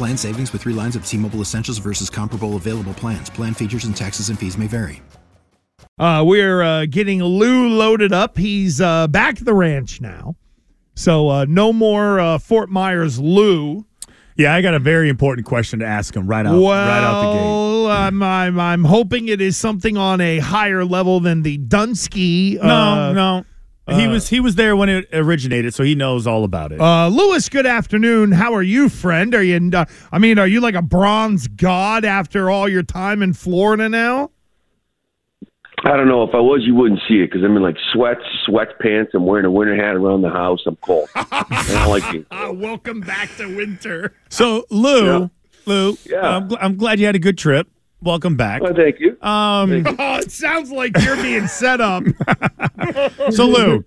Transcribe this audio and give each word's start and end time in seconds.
Plan 0.00 0.16
savings 0.16 0.50
with 0.50 0.62
three 0.62 0.72
lines 0.72 0.96
of 0.96 1.04
T 1.04 1.18
Mobile 1.18 1.42
Essentials 1.42 1.76
versus 1.76 2.08
comparable 2.08 2.56
available 2.56 2.94
plans. 2.94 3.28
Plan 3.28 3.52
features 3.52 3.84
and 3.84 3.94
taxes 3.94 4.30
and 4.30 4.38
fees 4.38 4.56
may 4.56 4.66
vary. 4.66 5.02
Uh, 5.98 6.24
we're 6.26 6.62
uh, 6.62 6.86
getting 6.86 7.22
Lou 7.22 7.68
loaded 7.68 8.10
up. 8.10 8.38
He's 8.38 8.80
uh, 8.80 9.08
back 9.08 9.40
at 9.40 9.44
the 9.44 9.52
ranch 9.52 10.00
now. 10.00 10.36
So 10.94 11.28
uh, 11.28 11.44
no 11.46 11.74
more 11.74 12.18
uh, 12.18 12.38
Fort 12.38 12.70
Myers 12.70 13.18
Lou. 13.20 13.84
Yeah, 14.36 14.54
I 14.54 14.62
got 14.62 14.72
a 14.72 14.78
very 14.78 15.10
important 15.10 15.46
question 15.46 15.80
to 15.80 15.84
ask 15.84 16.16
him 16.16 16.26
right 16.26 16.46
out, 16.46 16.58
well, 16.58 16.70
right 16.70 17.04
out 17.04 17.32
the 17.32 17.38
gate. 17.38 17.90
I'm, 17.92 18.22
I'm, 18.22 18.58
I'm 18.58 18.84
hoping 18.84 19.28
it 19.28 19.42
is 19.42 19.58
something 19.58 19.98
on 19.98 20.22
a 20.22 20.38
higher 20.38 20.82
level 20.82 21.20
than 21.20 21.42
the 21.42 21.58
Dunsky. 21.58 22.54
No, 22.54 23.12
no, 23.12 23.44
uh. 23.90 23.98
He 23.98 24.06
was 24.08 24.28
he 24.28 24.40
was 24.40 24.54
there 24.54 24.76
when 24.76 24.88
it 24.88 25.08
originated, 25.12 25.74
so 25.74 25.82
he 25.84 25.94
knows 25.94 26.26
all 26.26 26.44
about 26.44 26.72
it. 26.72 26.80
Uh, 26.80 27.08
Lewis, 27.08 27.48
good 27.48 27.66
afternoon. 27.66 28.32
How 28.32 28.54
are 28.54 28.62
you, 28.62 28.88
friend? 28.88 29.34
Are 29.34 29.42
you? 29.42 29.70
Uh, 29.72 29.84
I 30.12 30.18
mean, 30.18 30.38
are 30.38 30.46
you 30.46 30.60
like 30.60 30.74
a 30.74 30.82
bronze 30.82 31.48
god 31.48 32.04
after 32.04 32.50
all 32.50 32.68
your 32.68 32.82
time 32.82 33.22
in 33.22 33.32
Florida 33.32 33.88
now? 33.88 34.30
I 35.82 35.96
don't 35.96 36.08
know. 36.08 36.22
If 36.24 36.34
I 36.34 36.40
was, 36.40 36.60
you 36.66 36.74
wouldn't 36.74 37.00
see 37.08 37.20
it 37.22 37.30
because 37.30 37.42
I'm 37.42 37.56
in 37.56 37.62
like 37.62 37.76
sweats, 37.94 38.20
sweatpants. 38.46 39.08
I'm 39.14 39.24
wearing 39.24 39.46
a 39.46 39.50
winter 39.50 39.74
hat 39.74 39.96
around 39.96 40.20
the 40.20 40.28
house. 40.28 40.60
I'm 40.66 40.76
cold. 40.76 41.08
I 41.14 41.64
don't 41.68 41.88
like 41.88 42.14
it. 42.14 42.26
Uh, 42.30 42.52
welcome 42.52 43.00
back 43.00 43.34
to 43.38 43.46
winter. 43.56 44.14
so 44.28 44.66
Lou, 44.70 45.06
Yeah. 45.06 45.26
Lou, 45.64 45.96
Yeah. 46.04 46.20
I'm, 46.36 46.48
gl- 46.50 46.58
I'm 46.60 46.76
glad 46.76 47.00
you 47.00 47.06
had 47.06 47.16
a 47.16 47.18
good 47.20 47.38
trip. 47.38 47.66
Welcome 48.02 48.36
back. 48.36 48.62
Well, 48.62 48.74
thank 48.74 48.98
you. 49.00 49.10
Um, 49.22 49.84
Oh, 49.98 50.16
it 50.16 50.30
sounds 50.30 50.70
like 50.70 50.92
you're 51.02 51.16
being 51.16 51.46
set 51.46 51.80
up. 51.80 52.02
so 53.30 53.46
Lou, 53.46 53.84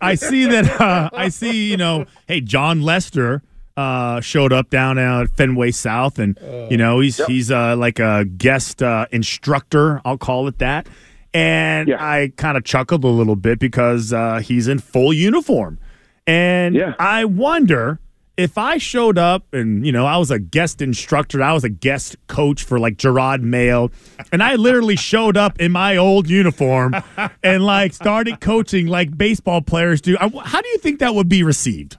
I 0.00 0.14
see 0.14 0.44
that 0.46 0.80
uh, 0.80 1.10
I 1.12 1.28
see 1.28 1.70
you 1.70 1.76
know, 1.76 2.06
hey, 2.28 2.40
Jon 2.40 2.82
Lester 2.82 3.42
uh, 3.76 4.20
showed 4.20 4.52
up 4.52 4.70
down 4.70 4.98
at 4.98 5.36
Fenway 5.36 5.72
South, 5.72 6.18
and 6.18 6.38
you 6.70 6.76
know 6.76 7.00
he's 7.00 7.24
he's 7.26 7.50
uh, 7.50 7.76
like 7.76 7.98
a 7.98 8.24
guest 8.24 8.82
uh, 8.82 9.06
instructor. 9.10 10.00
I'll 10.04 10.18
call 10.18 10.46
it 10.48 10.58
that. 10.58 10.86
And 11.34 11.88
Yeah. 11.88 11.96
I 12.00 12.32
kind 12.36 12.56
of 12.56 12.64
chuckled 12.64 13.04
a 13.04 13.08
little 13.08 13.36
bit 13.36 13.58
because 13.58 14.12
uh, 14.12 14.38
he's 14.38 14.66
in 14.68 14.78
full 14.78 15.12
uniform, 15.12 15.78
and 16.26 16.74
Yeah. 16.74 16.94
I 16.98 17.24
wonder 17.24 17.98
if 18.38 18.56
I 18.56 18.78
showed 18.78 19.18
up 19.18 19.52
and 19.52 19.84
you 19.84 19.92
know 19.92 20.06
I 20.06 20.16
was 20.16 20.30
a 20.30 20.38
guest 20.38 20.80
instructor, 20.80 21.42
I 21.42 21.52
was 21.52 21.64
a 21.64 21.68
guest 21.68 22.16
coach 22.28 22.62
for 22.62 22.78
like 22.78 22.96
Jerod 22.96 23.42
Mayo, 23.42 23.90
and 24.32 24.42
I 24.42 24.54
literally 24.54 24.96
showed 25.12 25.36
up 25.36 25.60
in 25.60 25.72
my 25.72 25.96
old 25.96 26.30
uniform 26.30 26.94
and 27.42 27.64
like 27.64 27.92
started 27.92 28.40
coaching 28.40 28.86
like 28.86 29.18
baseball 29.18 29.60
players 29.60 30.00
do. 30.00 30.16
I, 30.18 30.28
how 30.44 30.62
do 30.62 30.68
you 30.68 30.78
think 30.78 31.00
that 31.00 31.14
would 31.14 31.28
be 31.28 31.42
received? 31.42 31.98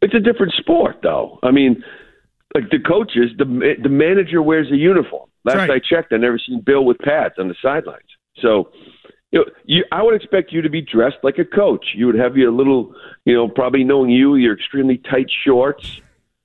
It's 0.00 0.14
a 0.14 0.20
different 0.20 0.54
sport, 0.54 1.00
though. 1.02 1.38
I 1.42 1.50
mean, 1.50 1.84
like 2.54 2.70
the 2.70 2.78
coaches, 2.78 3.30
the 3.36 3.44
the 3.82 3.90
manager 3.90 4.42
wears 4.42 4.72
a 4.72 4.76
uniform. 4.76 5.28
Last 5.44 5.56
Right. 5.56 5.70
I 5.70 5.78
checked, 5.78 6.12
I 6.12 6.16
never 6.16 6.38
seen 6.38 6.62
Bill 6.64 6.84
with 6.84 6.98
pads 6.98 7.34
on 7.38 7.48
the 7.48 7.54
sidelines. 7.62 8.08
So, 8.40 8.70
you 9.30 9.40
know, 9.40 9.44
you, 9.64 9.84
I 9.92 10.02
would 10.02 10.14
expect 10.14 10.52
you 10.52 10.62
to 10.62 10.70
be 10.70 10.80
dressed 10.80 11.18
like 11.22 11.38
a 11.38 11.44
coach. 11.44 11.84
You 11.94 12.06
would 12.06 12.14
have 12.14 12.36
your 12.36 12.50
little, 12.50 12.94
you 13.24 13.34
know, 13.34 13.48
probably 13.48 13.84
knowing 13.84 14.10
you, 14.10 14.36
your 14.36 14.54
extremely 14.54 14.98
tight 14.98 15.30
shorts, 15.44 16.00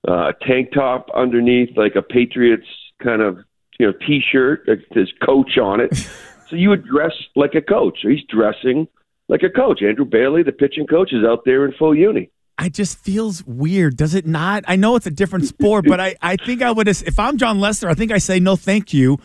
uh, 0.07 0.29
a 0.29 0.33
tank 0.45 0.73
top 0.73 1.07
underneath, 1.15 1.77
like 1.77 1.95
a 1.95 2.01
Patriots 2.01 2.67
kind 3.01 3.21
of, 3.21 3.39
you 3.79 3.87
know, 3.87 3.93
t-shirt 4.05 4.65
that 4.67 4.79
says 4.93 5.09
coach 5.25 5.57
on 5.57 5.79
it. 5.79 5.95
so 6.49 6.55
you 6.55 6.69
would 6.69 6.85
dress 6.85 7.13
like 7.35 7.55
a 7.55 7.61
coach. 7.61 7.99
So 8.01 8.09
he's 8.09 8.23
dressing 8.27 8.87
like 9.29 9.43
a 9.43 9.49
coach. 9.49 9.81
Andrew 9.81 10.05
Bailey, 10.05 10.43
the 10.43 10.51
pitching 10.51 10.85
coach, 10.85 11.13
is 11.13 11.23
out 11.25 11.43
there 11.45 11.65
in 11.65 11.71
full 11.73 11.95
uni. 11.95 12.29
I 12.57 12.69
just 12.69 12.99
feels 12.99 13.43
weird, 13.45 13.97
does 13.97 14.13
it 14.13 14.27
not? 14.27 14.63
I 14.67 14.75
know 14.75 14.95
it's 14.95 15.07
a 15.07 15.11
different 15.11 15.45
sport, 15.45 15.85
but 15.87 15.99
I, 15.99 16.15
I 16.21 16.35
think 16.35 16.61
I 16.61 16.69
would 16.69 16.87
if 16.87 17.17
I'm 17.17 17.37
Jon 17.37 17.59
Lester, 17.59 17.89
I 17.89 17.95
think 17.95 18.11
I 18.11 18.19
say 18.19 18.39
no, 18.39 18.55
thank 18.55 18.93
you. 18.93 19.17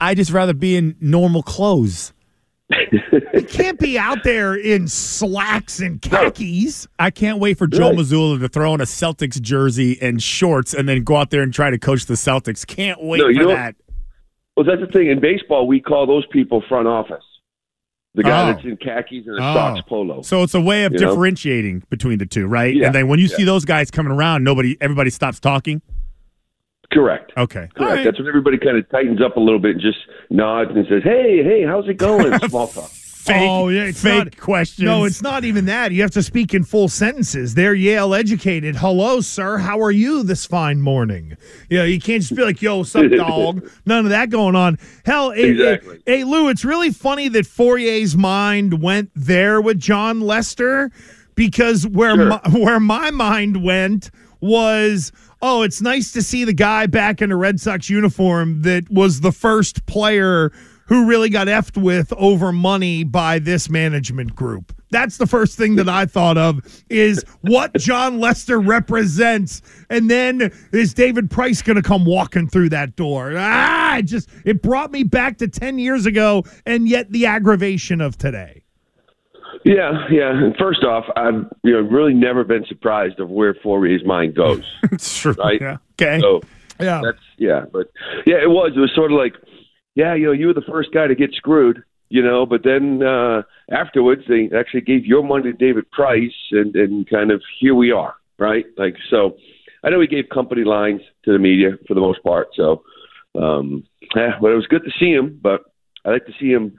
I 0.00 0.14
just 0.14 0.30
rather 0.30 0.52
be 0.52 0.76
in 0.76 0.94
normal 1.00 1.42
clothes. 1.42 2.12
You 2.70 3.42
can't 3.48 3.78
be 3.78 3.98
out 3.98 4.24
there 4.24 4.54
in 4.54 4.88
slacks 4.88 5.80
and 5.80 6.00
khakis. 6.02 6.86
I 6.98 7.10
can't 7.10 7.38
wait 7.38 7.56
for 7.58 7.66
Joe 7.66 7.88
Right. 7.90 7.98
Mazzulla 7.98 8.38
to 8.40 8.48
throw 8.48 8.72
on 8.72 8.80
a 8.80 8.84
Celtics 8.84 9.40
jersey 9.40 9.98
and 10.02 10.22
shorts 10.22 10.74
and 10.74 10.88
then 10.88 11.02
go 11.02 11.16
out 11.16 11.30
there 11.30 11.42
and 11.42 11.52
try 11.52 11.70
to 11.70 11.78
coach 11.78 12.04
the 12.06 12.14
Celtics. 12.14 12.66
Can't 12.66 13.02
wait 13.02 13.18
No, 13.20 13.28
you 13.28 13.34
for 13.36 13.42
know- 13.44 13.48
that. 13.54 13.74
Well, 14.56 14.66
that's 14.66 14.80
the 14.80 14.88
thing. 14.88 15.08
In 15.08 15.20
baseball, 15.20 15.66
we 15.68 15.80
call 15.80 16.06
those 16.06 16.26
people 16.26 16.62
front 16.68 16.88
office. 16.88 17.22
The 18.14 18.24
guy 18.24 18.42
Oh. 18.50 18.52
that's 18.52 18.64
in 18.64 18.76
khakis 18.76 19.26
and 19.26 19.38
a 19.38 19.40
Oh. 19.42 19.54
socks 19.54 19.80
polo. 19.88 20.22
So 20.22 20.42
it's 20.42 20.54
a 20.54 20.60
way 20.60 20.84
of 20.84 20.92
You 20.92 20.98
know? 20.98 21.08
differentiating 21.10 21.84
between 21.90 22.18
the 22.18 22.26
two, 22.26 22.46
right? 22.48 22.74
Yeah, 22.74 22.86
And 22.86 22.94
then 22.94 23.06
when 23.08 23.20
you 23.20 23.26
yeah. 23.28 23.36
see 23.36 23.44
those 23.44 23.64
guys 23.64 23.90
coming 23.90 24.12
around, 24.12 24.42
nobody, 24.44 24.76
everybody 24.80 25.10
stops 25.10 25.38
talking. 25.38 25.80
Correct. 26.92 27.32
Okay, 27.36 27.68
Correct. 27.74 27.80
All 27.80 27.86
right. 27.86 28.04
That's 28.04 28.18
when 28.18 28.28
everybody 28.28 28.56
kind 28.58 28.76
of 28.78 28.88
tightens 28.88 29.20
up 29.20 29.36
a 29.36 29.40
little 29.40 29.58
bit 29.60 29.72
and 29.72 29.80
just 29.80 29.98
nods 30.30 30.70
and 30.74 30.86
says, 30.88 31.02
"Hey, 31.02 31.42
hey, 31.44 31.62
how's 31.66 31.86
it 31.88 31.98
going?" 31.98 32.38
Small 32.48 32.66
talk. 32.66 32.88
fake, 32.88 33.36
Oh, 33.46 33.68
yeah, 33.68 33.82
it's 33.82 34.00
fake 34.02 34.24
not- 34.24 34.36
questions. 34.38 34.86
No, 34.86 35.04
it's 35.04 35.20
not 35.20 35.44
even 35.44 35.66
that. 35.66 35.92
You 35.92 36.00
have 36.00 36.12
to 36.12 36.22
speak 36.22 36.54
in 36.54 36.64
full 36.64 36.88
sentences. 36.88 37.52
They're 37.54 37.74
Yale 37.74 38.14
educated. 38.14 38.76
Hello, 38.76 39.20
sir. 39.20 39.58
How 39.58 39.78
are 39.82 39.90
you 39.90 40.22
this 40.22 40.46
fine 40.46 40.80
morning? 40.80 41.36
You 41.68 41.78
know, 41.78 41.84
you 41.84 42.00
can't 42.00 42.22
just 42.22 42.34
be 42.34 42.42
like, 42.42 42.62
yo, 42.62 42.78
what's 42.78 42.96
up, 42.96 43.04
dog? 43.16 43.68
None 43.84 44.06
of 44.06 44.10
that 44.10 44.30
going 44.30 44.56
on. 44.56 44.78
Hell, 45.04 45.32
hey, 45.32 45.50
Exactly. 45.50 46.00
hey, 46.06 46.18
hey, 46.18 46.24
Lou, 46.24 46.48
it's 46.48 46.64
really 46.64 46.90
funny 46.90 47.28
that 47.28 47.44
Fauria's 47.46 48.16
mind 48.16 48.80
went 48.82 49.10
there 49.14 49.60
with 49.60 49.78
Jon 49.78 50.22
Lester 50.22 50.90
because 51.34 51.86
where 51.86 52.14
Sure. 52.16 52.26
my, 52.28 52.40
where 52.52 52.80
my 52.80 53.10
mind 53.10 53.62
went 53.62 54.10
was 54.40 55.12
oh 55.42 55.62
it's 55.62 55.80
nice 55.80 56.12
to 56.12 56.22
see 56.22 56.44
the 56.44 56.52
guy 56.52 56.86
back 56.86 57.20
in 57.20 57.32
a 57.32 57.36
red 57.36 57.60
sox 57.60 57.90
uniform 57.90 58.62
that 58.62 58.90
was 58.90 59.20
the 59.20 59.32
first 59.32 59.84
player 59.86 60.52
who 60.86 61.06
really 61.06 61.28
got 61.28 61.46
effed 61.46 61.80
with 61.80 62.12
over 62.14 62.50
money 62.50 63.04
by 63.04 63.38
this 63.38 63.68
management 63.68 64.34
group. 64.34 64.74
That's 64.90 65.18
the 65.18 65.26
first 65.26 65.58
thing 65.58 65.76
that 65.76 65.88
i 65.88 66.06
thought 66.06 66.38
of 66.38 66.60
is 66.88 67.22
what 67.42 67.74
jon 67.74 68.20
lester 68.20 68.58
represents. 68.58 69.60
And 69.90 70.10
then 70.10 70.50
is 70.72 70.94
david 70.94 71.30
price 71.30 71.60
going 71.62 71.76
to 71.76 71.82
come 71.82 72.04
walking 72.04 72.48
through 72.48 72.70
that 72.70 72.96
door? 72.96 73.34
Ah 73.36 73.98
it 73.98 74.02
just 74.02 74.30
it 74.44 74.62
brought 74.62 74.90
me 74.90 75.02
back 75.02 75.38
to 75.38 75.48
10 75.48 75.78
years 75.78 76.06
ago 76.06 76.44
and 76.64 76.88
yet 76.88 77.10
the 77.12 77.26
aggravation 77.26 78.00
of 78.00 78.16
today 78.16 78.62
Yeah, 79.64 80.06
yeah. 80.10 80.30
And 80.30 80.56
first 80.56 80.84
off, 80.84 81.04
I've 81.16 81.46
you 81.62 81.72
know 81.72 81.80
really 81.80 82.14
never 82.14 82.44
been 82.44 82.64
surprised 82.66 83.20
of 83.20 83.28
where 83.28 83.54
Fauria's 83.54 84.04
mind 84.04 84.34
goes. 84.34 84.64
It's 84.92 85.18
true. 85.18 85.32
Right. 85.32 85.60
Yeah. 85.60 85.76
Okay. 86.00 86.20
So 86.20 86.40
yeah 86.80 87.00
that's 87.04 87.18
yeah, 87.38 87.64
but 87.72 87.90
yeah, 88.26 88.36
it 88.36 88.50
was. 88.50 88.72
It 88.76 88.80
was 88.80 88.92
sort 88.94 89.12
of 89.12 89.18
like, 89.18 89.34
yeah, 89.94 90.14
you 90.14 90.26
know, 90.26 90.32
you 90.32 90.48
were 90.48 90.54
the 90.54 90.62
first 90.62 90.92
guy 90.92 91.06
to 91.06 91.14
get 91.14 91.32
screwed, 91.32 91.82
you 92.08 92.22
know, 92.22 92.46
but 92.46 92.62
then 92.64 93.02
uh 93.02 93.42
afterwards 93.70 94.22
they 94.28 94.50
actually 94.56 94.82
gave 94.82 95.04
your 95.04 95.22
money 95.22 95.44
to 95.44 95.52
David 95.52 95.90
Price 95.90 96.34
and 96.52 96.74
and 96.76 97.08
kind 97.08 97.30
of 97.30 97.42
here 97.60 97.74
we 97.74 97.90
are, 97.90 98.14
right? 98.38 98.66
Like 98.76 98.96
so 99.10 99.36
I 99.84 99.90
know 99.90 100.00
he 100.00 100.06
gave 100.06 100.28
company 100.28 100.64
lines 100.64 101.00
to 101.24 101.32
the 101.32 101.38
media 101.38 101.70
for 101.86 101.94
the 101.94 102.00
most 102.00 102.22
part, 102.22 102.48
so 102.54 102.82
um 103.34 103.84
yeah, 104.14 104.38
but 104.40 104.52
it 104.52 104.56
was 104.56 104.66
good 104.66 104.84
to 104.84 104.90
see 104.98 105.12
him, 105.12 105.38
but 105.42 105.62
I 106.04 106.10
like 106.10 106.26
to 106.26 106.32
see 106.40 106.50
him 106.50 106.78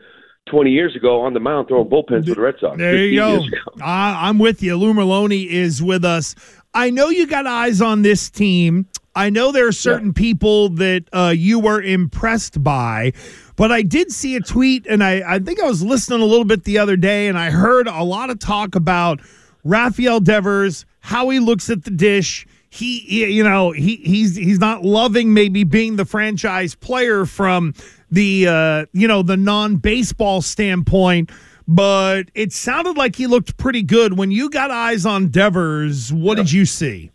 20 0.50 0.70
years 0.70 0.96
ago 0.96 1.22
on 1.22 1.34
the 1.34 1.40
mound 1.40 1.68
throwing 1.68 1.90
bullpens 1.90 2.28
for 2.28 2.36
the 2.36 2.42
Red 2.42 2.56
Sox. 2.60 2.78
There 2.78 2.98
you 2.98 3.20
go. 3.20 3.44
I, 3.82 4.28
I'm 4.28 4.40
with 4.40 4.62
you. 4.62 4.76
Lou 4.76 4.94
Merloni 4.94 5.48
is 5.48 5.82
with 5.82 6.04
us. 6.04 6.36
I 6.74 6.90
know 6.90 7.10
you 7.10 7.26
got 7.26 7.48
eyes 7.48 7.82
on 7.82 8.02
this 8.02 8.30
team. 8.30 8.88
I 9.16 9.30
know 9.30 9.52
there 9.52 9.68
are 9.68 9.74
certain 9.74 10.08
yeah. 10.10 10.22
people 10.22 10.70
that 10.70 11.06
uh, 11.12 11.34
you 11.36 11.60
were 11.60 11.82
impressed 11.82 12.64
by, 12.64 13.14
but 13.56 13.72
I 13.72 13.82
did 13.82 14.12
see 14.12 14.36
a 14.36 14.40
tweet, 14.40 14.86
and 14.88 15.04
I, 15.04 15.36
I 15.36 15.40
think 15.40 15.60
I 15.60 15.66
was 15.66 15.84
listening 15.84 16.22
a 16.22 16.26
little 16.26 16.46
bit 16.46 16.64
the 16.64 16.78
other 16.78 16.96
day, 16.96 17.28
and 17.28 17.38
I 17.38 17.50
heard 17.50 17.88
a 17.88 18.04
lot 18.04 18.30
of 18.30 18.40
talk 18.40 18.76
about 18.76 19.20
Rafael 19.64 20.20
Devers, 20.20 20.86
how 21.02 21.30
he 21.30 21.40
looks 21.40 21.70
at 21.70 21.84
the 21.84 21.92
dish. 21.92 22.46
He, 22.72 23.32
you 23.32 23.44
know, 23.44 23.72
he 23.72 23.98
he's 23.98 24.36
he's 24.36 24.60
not 24.60 24.84
loving 24.84 25.34
maybe 25.34 25.64
being 25.64 25.96
the 25.96 26.06
franchise 26.06 26.76
player 26.76 27.26
from 27.26 27.74
the 28.12 28.48
uh, 28.48 28.86
you 28.94 29.08
know 29.08 29.24
the 29.24 29.38
non 29.38 29.78
baseball 29.78 30.42
standpoint 30.42 31.32
but 31.72 32.32
it 32.34 32.52
sounded 32.52 32.98
like 32.98 33.16
he 33.16 33.28
looked 33.28 33.56
pretty 33.58 33.84
good. 33.84 34.18
When 34.18 34.32
you 34.32 34.50
got 34.50 34.72
eyes 34.72 35.06
on 35.06 35.28
Devers, 35.28 36.12
what 36.12 36.36
did 36.36 36.52
you 36.52 36.66
see? 36.66 37.12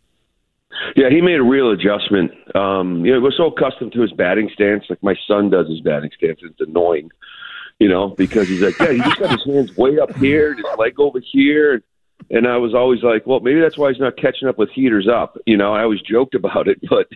Yeah, 0.95 1.11
he 1.11 1.21
made 1.21 1.41
a 1.41 1.43
real 1.43 1.73
adjustment. 1.73 2.31
Um, 2.55 3.05
you 3.05 3.13
know, 3.13 3.21
we're 3.21 3.33
so 3.33 3.47
accustomed 3.47 3.93
to 3.95 4.01
his 4.01 4.13
batting 4.13 4.49
stance, 4.55 4.85
like 4.89 5.03
my 5.03 5.17
son 5.27 5.51
does 5.51 5.69
his 5.69 5.81
batting 5.81 6.11
stance. 6.17 6.39
It's 6.43 6.61
annoying, 6.61 7.11
you 7.81 7.89
know, 7.89 8.11
because 8.11 8.49
he's 8.49 8.63
like, 8.63 8.79
yeah, 8.79 8.93
he 8.93 8.99
just 8.99 9.19
got 9.19 9.31
his 9.33 9.45
hands 9.45 9.77
way 9.77 9.99
up 9.99 10.15
here, 10.17 10.55
his 10.55 10.65
leg 10.79 11.01
over 11.01 11.21
here. 11.33 11.83
And 12.31 12.47
I 12.47 12.57
was 12.57 12.75
always 12.75 13.03
like, 13.03 13.27
well, 13.27 13.41
maybe 13.41 13.61
that's 13.61 13.77
why 13.77 13.91
he's 13.91 14.01
not 14.01 14.17
catching 14.17 14.49
up 14.49 14.59
with 14.59 14.71
heaters 14.71 15.09
up. 15.09 15.37
You 15.47 15.57
know, 15.57 15.75
I 15.75 15.83
always 15.83 16.01
joked 16.01 16.35
about 16.35 16.69
it, 16.69 16.79
but 16.89 17.09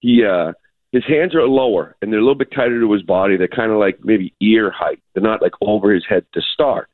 he, 0.00 0.24
uh, 0.24 0.52
his 0.92 1.04
hands 1.06 1.34
are 1.34 1.42
lower 1.42 1.96
and 2.00 2.12
they're 2.12 2.20
a 2.20 2.22
little 2.22 2.36
bit 2.36 2.52
tighter 2.54 2.80
to 2.80 2.92
his 2.92 3.02
body. 3.02 3.36
They're 3.36 3.48
kind 3.48 3.72
of 3.72 3.78
like 3.78 3.98
maybe 4.04 4.34
ear 4.40 4.70
height. 4.70 5.00
They're 5.12 5.22
not 5.22 5.42
like 5.42 5.54
over 5.60 5.92
his 5.92 6.04
head 6.08 6.24
to 6.34 6.40
start. 6.52 6.88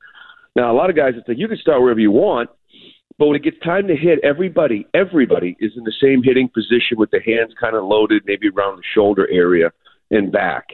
Now, 0.57 0.73
a 0.73 0.77
lot 0.77 0.91
of 0.91 0.97
guys, 0.97 1.15
it's 1.17 1.29
like 1.29 1.39
you 1.39 1.49
can 1.49 1.59
start 1.59 1.81
wherever 1.81 2.01
you 2.01 2.11
want, 2.11 2.51
but 3.19 3.27
when 3.27 3.37
it 3.37 3.45
gets 3.45 3.59
time 3.59 3.87
to 3.89 3.95
hit, 3.95 4.19
everybody, 4.25 4.87
everybody 4.95 5.55
is 5.61 5.73
in 5.77 5.85
the 5.85 5.93
same 6.01 6.23
hitting 6.23 6.49
position 6.49 6.97
with 6.97 7.11
the 7.11 7.21
hands 7.21 7.53
kind 7.61 7.77
of 7.77 7.85
loaded, 7.85 8.23
maybe 8.25 8.49
around 8.49 8.79
the 8.79 8.83
shoulder 8.95 9.29
area 9.31 9.71
and 10.11 10.33
back. 10.33 10.69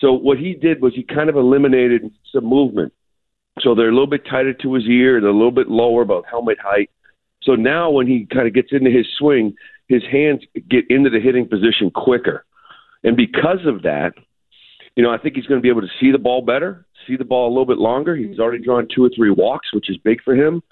So 0.00 0.12
what 0.12 0.38
he 0.38 0.54
did 0.54 0.82
was 0.82 0.92
he 0.94 1.04
kind 1.04 1.30
of 1.30 1.36
eliminated 1.36 2.10
some 2.32 2.44
movement. 2.44 2.92
So 3.60 3.74
they're 3.74 3.88
a 3.88 3.92
little 3.92 4.08
bit 4.08 4.26
tighter 4.28 4.52
to 4.52 4.74
his 4.74 4.84
ear, 4.84 5.20
they're 5.20 5.30
a 5.30 5.34
little 5.36 5.52
bit 5.52 5.68
lower 5.68 6.02
about 6.02 6.24
helmet 6.28 6.58
height. 6.62 6.90
So 7.42 7.54
now 7.54 7.90
when 7.90 8.06
he 8.06 8.26
kind 8.32 8.46
of 8.46 8.54
gets 8.54 8.68
into 8.72 8.90
his 8.90 9.06
swing, 9.18 9.54
his 9.88 10.02
hands 10.10 10.40
get 10.68 10.84
into 10.88 11.10
the 11.10 11.20
hitting 11.20 11.48
position 11.48 11.90
quicker. 11.94 12.44
And 13.04 13.16
because 13.16 13.60
of 13.66 13.82
that, 13.82 14.14
you 14.96 15.02
know, 15.02 15.10
I 15.10 15.18
think 15.18 15.36
he's 15.36 15.46
going 15.46 15.58
to 15.58 15.62
be 15.62 15.68
able 15.68 15.82
to 15.82 15.88
see 16.00 16.10
the 16.10 16.18
ball 16.18 16.42
better, 16.42 16.86
see 17.06 17.16
the 17.16 17.24
ball 17.24 17.48
a 17.48 17.52
little 17.52 17.66
bit 17.66 17.78
longer. 17.78 18.16
He's 18.16 18.38
already 18.38 18.62
drawn 18.62 18.88
two 18.92 19.04
or 19.04 19.10
three 19.14 19.30
walks, 19.30 19.72
which 19.74 19.90
is 19.90 19.96
big 19.98 20.22
for 20.22 20.34
him, 20.34 20.62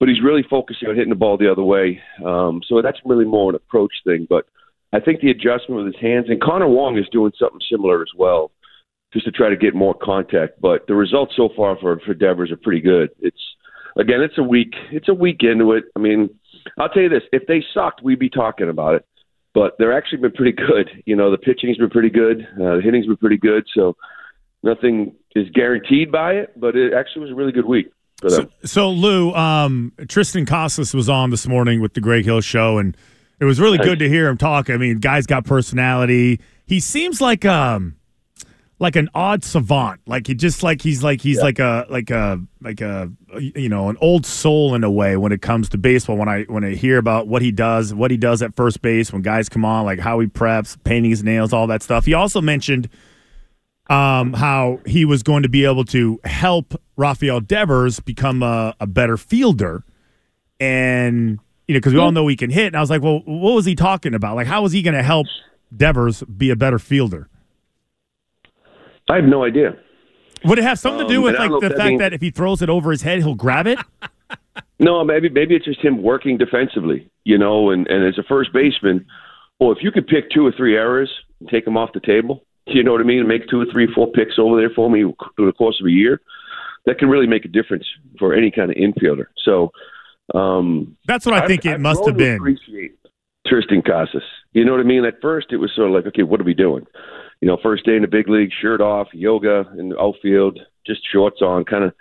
but 0.00 0.08
he's 0.08 0.22
really 0.22 0.44
focusing 0.48 0.88
on 0.88 0.94
hitting 0.94 1.10
the 1.10 1.16
ball 1.16 1.36
the 1.36 1.50
other 1.50 1.62
way. 1.62 2.00
Um, 2.24 2.62
so 2.66 2.80
that's 2.80 2.98
really 3.04 3.24
more 3.24 3.50
an 3.50 3.56
approach 3.56 3.92
thing. 4.04 4.26
But 4.28 4.46
I 4.92 5.00
think 5.00 5.20
the 5.20 5.30
adjustment 5.30 5.84
with 5.84 5.92
his 5.92 6.00
hands, 6.00 6.26
and 6.28 6.40
Connor 6.40 6.68
Wong 6.68 6.96
is 6.96 7.08
doing 7.10 7.32
something 7.38 7.60
similar 7.70 8.00
as 8.00 8.10
well, 8.16 8.52
just 9.14 9.24
to 9.24 9.32
try 9.32 9.48
to 9.48 9.56
get 9.56 9.74
more 9.74 9.94
contact. 9.94 10.60
But 10.60 10.86
the 10.86 10.94
results 10.94 11.32
so 11.34 11.48
far 11.56 11.78
for 11.80 11.98
for 12.00 12.12
Devers 12.12 12.52
are 12.52 12.58
pretty 12.58 12.82
good. 12.82 13.08
It's 13.20 13.40
again, 13.96 14.20
it's 14.20 14.36
a 14.36 14.42
week, 14.42 14.74
it's 14.92 15.08
a 15.08 15.14
week 15.14 15.38
into 15.40 15.72
it. 15.72 15.84
I 15.96 16.00
mean, 16.00 16.28
I'll 16.78 16.90
tell 16.90 17.04
you 17.04 17.08
this: 17.08 17.22
if 17.32 17.46
they 17.46 17.64
sucked, 17.72 18.02
we'd 18.02 18.18
be 18.18 18.28
talking 18.28 18.68
about 18.68 18.96
it 18.96 19.06
but 19.54 19.76
they're 19.78 19.96
actually 19.96 20.18
been 20.18 20.32
pretty 20.32 20.52
good. 20.52 20.90
You 21.06 21.16
know, 21.16 21.30
the 21.30 21.38
pitching's 21.38 21.78
been 21.78 21.90
pretty 21.90 22.10
good, 22.10 22.46
uh, 22.60 22.76
the 22.76 22.82
hitting's 22.84 23.06
been 23.06 23.16
pretty 23.16 23.38
good. 23.38 23.64
So 23.72 23.96
nothing 24.62 25.14
is 25.34 25.48
guaranteed 25.50 26.12
by 26.12 26.32
it, 26.32 26.60
but 26.60 26.76
it 26.76 26.92
actually 26.92 27.22
was 27.22 27.30
a 27.30 27.34
really 27.34 27.52
good 27.52 27.66
week. 27.66 27.90
So, 28.26 28.48
so, 28.64 28.90
Lou, 28.90 29.34
um, 29.34 29.92
Triston 29.98 30.46
Casas 30.46 30.94
was 30.94 31.10
on 31.10 31.28
this 31.30 31.46
morning 31.46 31.82
with 31.82 31.92
the 31.92 32.00
Greg 32.00 32.24
Hill 32.24 32.40
Show, 32.40 32.78
and 32.78 32.96
it 33.38 33.44
was 33.44 33.60
really 33.60 33.76
good 33.76 33.98
to 33.98 34.08
hear 34.08 34.28
him 34.28 34.38
talk. 34.38 34.70
I 34.70 34.78
mean, 34.78 34.98
guy's 34.98 35.26
got 35.26 35.44
personality. 35.44 36.40
He 36.64 36.80
seems 36.80 37.20
like 37.20 37.44
um, 37.44 37.96
like 38.84 38.96
an 38.96 39.08
odd 39.14 39.42
savant. 39.42 40.00
Like 40.06 40.26
he 40.26 40.34
just 40.34 40.62
like 40.62 40.82
he's 40.82 41.02
like 41.02 41.20
he's 41.20 41.38
yeah. 41.38 41.42
like 41.42 41.58
a 41.58 41.86
like 41.88 42.10
a 42.10 42.40
like 42.60 42.80
a 42.82 43.10
you 43.40 43.68
know 43.68 43.88
an 43.88 43.96
old 44.00 44.26
soul 44.26 44.74
in 44.74 44.84
a 44.84 44.90
way 44.90 45.16
when 45.16 45.32
it 45.32 45.40
comes 45.40 45.70
to 45.70 45.78
baseball. 45.78 46.16
When 46.16 46.28
I 46.28 46.44
when 46.44 46.62
I 46.64 46.74
hear 46.74 46.98
about 46.98 47.26
what 47.26 47.40
he 47.40 47.50
does, 47.50 47.94
what 47.94 48.10
he 48.10 48.16
does 48.16 48.42
at 48.42 48.54
first 48.54 48.82
base 48.82 49.12
when 49.12 49.22
guys 49.22 49.48
come 49.48 49.64
on, 49.64 49.86
like 49.86 49.98
how 49.98 50.20
he 50.20 50.26
preps, 50.26 50.76
painting 50.84 51.10
his 51.10 51.24
nails, 51.24 51.52
all 51.52 51.66
that 51.68 51.82
stuff. 51.82 52.04
He 52.04 52.12
also 52.12 52.42
mentioned 52.42 52.90
um, 53.88 54.34
how 54.34 54.80
he 54.86 55.06
was 55.06 55.22
going 55.22 55.42
to 55.42 55.48
be 55.48 55.64
able 55.64 55.84
to 55.86 56.20
help 56.24 56.80
Rafael 56.96 57.40
Devers 57.40 58.00
become 58.00 58.42
a, 58.42 58.74
a 58.80 58.86
better 58.86 59.16
fielder, 59.16 59.82
and 60.60 61.38
you 61.66 61.74
know 61.74 61.78
because 61.78 61.94
we 61.94 61.98
all 61.98 62.12
know 62.12 62.26
he 62.28 62.36
can 62.36 62.50
hit. 62.50 62.66
And 62.66 62.76
I 62.76 62.80
was 62.80 62.90
like, 62.90 63.02
well, 63.02 63.20
what 63.24 63.54
was 63.54 63.64
he 63.64 63.74
talking 63.74 64.12
about? 64.14 64.36
Like, 64.36 64.46
how 64.46 64.62
was 64.62 64.72
he 64.72 64.82
going 64.82 64.94
to 64.94 65.02
help 65.02 65.26
Devers 65.74 66.22
be 66.24 66.50
a 66.50 66.56
better 66.56 66.78
fielder? 66.78 67.30
I 69.08 69.16
have 69.16 69.24
no 69.24 69.44
idea. 69.44 69.76
Would 70.44 70.58
it 70.58 70.64
have 70.64 70.78
something 70.78 71.06
to 71.06 71.12
do 71.12 71.18
um, 71.18 71.24
with 71.24 71.36
like 71.36 71.50
the 71.60 71.70
fact 71.70 71.88
means, 71.88 71.98
that 72.00 72.12
if 72.12 72.20
he 72.20 72.30
throws 72.30 72.62
it 72.62 72.68
over 72.68 72.90
his 72.90 73.02
head, 73.02 73.18
he'll 73.18 73.34
grab 73.34 73.66
it? 73.66 73.78
no, 74.78 75.02
maybe 75.04 75.28
maybe 75.28 75.54
it's 75.54 75.64
just 75.64 75.80
him 75.80 76.02
working 76.02 76.36
defensively, 76.36 77.10
you 77.24 77.38
know. 77.38 77.70
And 77.70 77.86
and 77.86 78.06
as 78.06 78.18
a 78.18 78.22
first 78.22 78.52
baseman, 78.52 79.06
well, 79.58 79.72
if 79.72 79.78
you 79.82 79.90
could 79.90 80.06
pick 80.06 80.30
two 80.30 80.46
or 80.46 80.52
three 80.52 80.76
errors 80.76 81.10
and 81.40 81.48
take 81.48 81.64
them 81.64 81.76
off 81.76 81.90
the 81.94 82.00
table, 82.00 82.44
you 82.66 82.82
know 82.82 82.92
what 82.92 83.00
I 83.00 83.04
mean, 83.04 83.20
and 83.20 83.28
make 83.28 83.48
two 83.48 83.60
or 83.60 83.66
three, 83.72 83.88
four 83.94 84.10
picks 84.12 84.38
over 84.38 84.56
there 84.56 84.70
for 84.70 84.90
me 84.90 85.02
through 85.36 85.46
the 85.46 85.52
course 85.52 85.78
of 85.80 85.86
a 85.86 85.90
year, 85.90 86.20
that 86.86 86.98
can 86.98 87.08
really 87.08 87.26
make 87.26 87.44
a 87.44 87.48
difference 87.48 87.86
for 88.18 88.34
any 88.34 88.50
kind 88.50 88.70
of 88.70 88.76
infielder. 88.76 89.26
So 89.44 89.70
um, 90.34 90.96
that's 91.06 91.26
what 91.26 91.34
I 91.34 91.46
think 91.46 91.64
I've, 91.66 91.72
it 91.72 91.74
I've 91.74 91.80
must 91.80 92.06
have 92.06 92.16
been. 92.16 92.36
Appreciate 92.36 92.98
Triston 93.46 93.84
Casas. 93.84 94.22
You 94.52 94.64
know 94.64 94.72
what 94.72 94.80
I 94.80 94.84
mean? 94.84 95.04
At 95.04 95.20
first, 95.20 95.48
it 95.50 95.56
was 95.56 95.72
sort 95.74 95.88
of 95.88 95.94
like, 95.94 96.06
okay, 96.06 96.22
what 96.22 96.40
are 96.40 96.44
we 96.44 96.54
doing? 96.54 96.86
You 97.40 97.48
know, 97.48 97.58
first 97.62 97.84
day 97.84 97.96
in 97.96 98.02
the 98.02 98.08
big 98.08 98.28
league, 98.28 98.50
shirt 98.60 98.80
off, 98.80 99.08
yoga 99.12 99.66
in 99.78 99.90
the 99.90 100.00
outfield, 100.00 100.58
just 100.86 101.00
shorts 101.10 101.42
on, 101.42 101.64
kind 101.64 101.84
of 101.84 101.92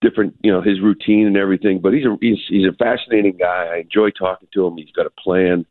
different, 0.00 0.34
you 0.42 0.52
know, 0.52 0.60
his 0.60 0.80
routine 0.80 1.26
and 1.26 1.36
everything. 1.36 1.80
But 1.80 1.92
he's 1.92 2.04
a 2.04 2.16
he's 2.20 2.38
he's 2.48 2.66
a 2.66 2.76
fascinating 2.76 3.36
guy. 3.38 3.66
I 3.74 3.76
enjoy 3.78 4.10
talking 4.10 4.48
to 4.54 4.66
him. 4.66 4.76
He's 4.76 4.92
got 4.92 5.06
a 5.06 5.10
plan. 5.10 5.66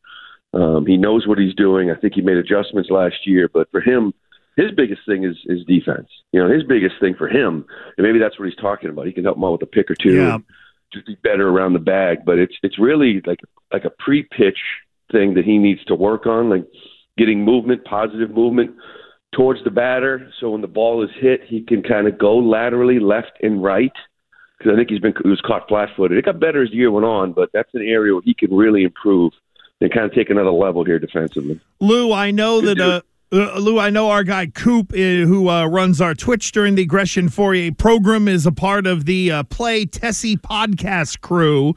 Um, 0.54 0.86
he 0.86 0.98
knows 0.98 1.28
what 1.28 1.38
he's 1.38 1.54
doing. 1.56 1.92
I 1.92 1.96
think 1.96 2.14
he 2.14 2.22
made 2.22 2.38
adjustments 2.38 2.90
last 2.90 3.26
year, 3.26 3.50
but 3.54 3.70
for 3.72 3.82
him, 3.82 4.14
his 4.56 4.72
biggest 4.72 5.02
thing 5.06 5.24
is 5.24 5.38
is 5.46 5.66
defense. 5.66 6.08
You 6.32 6.42
know, 6.42 6.52
his 6.52 6.64
biggest 6.64 6.96
thing 7.00 7.16
for 7.18 7.28
him, 7.28 7.66
and 7.98 8.06
maybe 8.06 8.20
that's 8.20 8.40
what 8.40 8.46
he's 8.46 8.58
talking 8.58 8.90
about. 8.90 9.08
He 9.08 9.14
can 9.14 9.26
help 9.26 9.38
him 9.38 9.44
out 9.44 9.54
with 9.54 9.64
a 9.64 9.68
pick 9.68 9.92
or 9.92 9.96
two, 9.96 10.16
yeah. 10.16 10.38
just 10.94 11.06
be 11.06 11.18
better 11.24 11.48
around 11.50 11.74
the 11.74 11.80
bag. 11.80 12.20
But 12.26 12.40
it's 12.40 12.56
it's 12.64 12.80
really 12.80 13.22
like 13.26 13.40
like 13.72 13.86
a 13.86 13.92
pre-pitch 14.00 14.60
thing 15.12 15.34
that 15.36 15.46
he 15.46 15.58
needs 15.58 15.84
to 15.86 15.96
work 15.96 16.26
on, 16.26 16.50
like 16.50 16.66
getting 17.18 17.44
movement, 17.44 17.84
positive 17.86 18.32
movement 18.32 18.76
towards 19.36 19.64
the 19.64 19.70
batter. 19.70 20.32
So 20.40 20.52
when 20.52 20.62
the 20.62 20.68
ball 20.68 21.04
is 21.04 21.10
hit, 21.20 21.42
he 21.46 21.62
can 21.62 21.84
kind 21.84 22.08
of 22.08 22.18
go 22.18 22.38
laterally 22.38 23.00
left 23.00 23.34
and 23.44 23.62
right. 23.62 23.92
Because 24.58 24.74
I 24.74 24.78
think 24.78 24.90
he's 24.90 25.00
been 25.00 25.14
he 25.22 25.30
was 25.30 25.42
caught 25.42 25.68
flat-footed. 25.68 26.18
It 26.18 26.26
got 26.26 26.40
better 26.40 26.64
as 26.64 26.70
the 26.70 26.78
year 26.78 26.90
went 26.90 27.06
on, 27.06 27.34
but 27.34 27.50
that's 27.54 27.74
an 27.74 27.82
area 27.82 28.14
where 28.14 28.22
he 28.24 28.34
can 28.34 28.56
really 28.56 28.84
improve 28.84 29.34
and 29.82 29.92
kind 29.92 30.06
of 30.06 30.14
take 30.14 30.30
another 30.30 30.52
level 30.52 30.86
here 30.86 30.98
defensively. 30.98 31.60
Lou, 31.82 32.14
I 32.14 32.32
know 32.32 32.62
Good 32.62 32.78
that. 32.78 32.90
Uh, 32.90 33.02
uh, 33.32 33.58
Lou, 33.58 33.80
I 33.80 33.90
know 33.90 34.10
our 34.10 34.24
guy 34.24 34.48
Coop, 34.48 34.94
uh, 34.94 34.96
who 34.96 35.50
uh, 35.50 35.66
runs 35.66 36.00
our 36.00 36.14
Twitch 36.14 36.52
during 36.52 36.76
the 36.76 36.84
Aggression 36.84 37.30
Fauria 37.30 37.76
program, 37.78 38.28
is 38.28 38.46
a 38.46 38.52
part 38.52 38.86
of 38.88 39.06
the 39.06 39.32
uh, 39.32 39.44
Play 39.44 39.86
Tessie 39.86 40.38
podcast 40.38 41.22
crew. 41.22 41.74